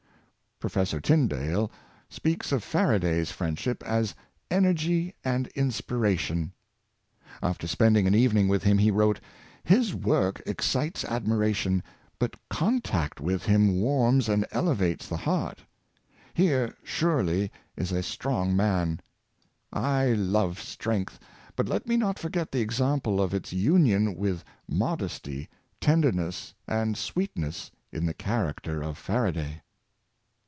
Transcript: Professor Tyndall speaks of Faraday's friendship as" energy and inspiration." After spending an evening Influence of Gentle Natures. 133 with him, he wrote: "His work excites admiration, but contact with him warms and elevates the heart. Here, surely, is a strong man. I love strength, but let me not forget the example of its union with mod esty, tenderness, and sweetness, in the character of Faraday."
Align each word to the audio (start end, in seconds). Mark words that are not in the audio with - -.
Professor 0.59 1.01
Tyndall 1.01 1.71
speaks 2.07 2.51
of 2.51 2.63
Faraday's 2.63 3.31
friendship 3.31 3.81
as" 3.81 4.13
energy 4.61 5.15
and 5.25 5.47
inspiration." 5.55 6.53
After 7.41 7.65
spending 7.65 8.05
an 8.05 8.13
evening 8.13 8.43
Influence 8.45 8.61
of 8.61 8.67
Gentle 8.67 8.85
Natures. 8.85 8.95
133 9.65 9.73
with 9.73 9.73
him, 9.73 9.79
he 9.79 9.79
wrote: 9.79 9.79
"His 9.79 9.95
work 9.95 10.41
excites 10.47 11.03
admiration, 11.05 11.83
but 12.19 12.35
contact 12.51 13.19
with 13.19 13.45
him 13.47 13.79
warms 13.81 14.29
and 14.29 14.45
elevates 14.51 15.07
the 15.09 15.17
heart. 15.17 15.63
Here, 16.35 16.75
surely, 16.83 17.51
is 17.75 17.91
a 17.91 18.03
strong 18.03 18.55
man. 18.55 18.99
I 19.73 20.09
love 20.13 20.61
strength, 20.61 21.19
but 21.55 21.67
let 21.67 21.87
me 21.87 21.97
not 21.97 22.19
forget 22.19 22.51
the 22.51 22.61
example 22.61 23.19
of 23.19 23.33
its 23.33 23.51
union 23.51 24.15
with 24.15 24.43
mod 24.69 25.01
esty, 25.01 25.49
tenderness, 25.79 26.53
and 26.67 26.95
sweetness, 26.95 27.71
in 27.91 28.05
the 28.05 28.13
character 28.13 28.83
of 28.83 28.99
Faraday." 28.99 29.63